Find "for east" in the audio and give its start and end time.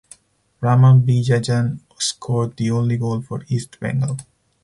3.21-3.79